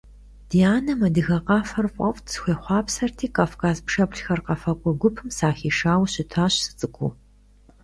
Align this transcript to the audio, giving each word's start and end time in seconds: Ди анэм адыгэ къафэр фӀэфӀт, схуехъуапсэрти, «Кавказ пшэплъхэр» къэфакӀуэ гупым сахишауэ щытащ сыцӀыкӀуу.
Ди 0.49 0.59
анэм 0.75 0.99
адыгэ 1.07 1.37
къафэр 1.47 1.87
фӀэфӀт, 1.95 2.25
схуехъуапсэрти, 2.33 3.27
«Кавказ 3.35 3.77
пшэплъхэр» 3.85 4.39
къэфакӀуэ 4.45 4.91
гупым 5.01 5.29
сахишауэ 5.37 6.07
щытащ 6.13 6.53
сыцӀыкӀуу. 6.63 7.11